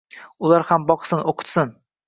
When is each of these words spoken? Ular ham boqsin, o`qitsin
Ular 0.47 0.65
ham 0.71 0.87
boqsin, 0.93 1.23
o`qitsin 1.35 1.79